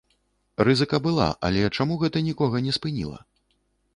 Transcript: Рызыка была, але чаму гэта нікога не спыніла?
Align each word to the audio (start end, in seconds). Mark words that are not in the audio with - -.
Рызыка 0.67 0.99
была, 1.07 1.27
але 1.49 1.69
чаму 1.77 1.99
гэта 2.05 2.23
нікога 2.31 2.61
не 2.69 2.73
спыніла? 2.79 3.21